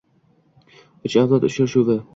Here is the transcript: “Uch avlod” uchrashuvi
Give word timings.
“Uch 1.11 1.19
avlod” 1.25 1.49
uchrashuvi 1.51 2.05